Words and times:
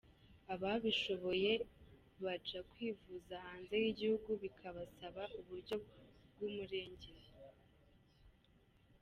Ababishoboye 0.53 1.51
baja 2.23 2.59
kwivuza 2.71 3.33
hanze 3.45 3.73
y'igihugu 3.83 4.29
bikabasaba 4.43 5.23
uburyo 5.39 5.75
bw'umurengera. 6.31 7.25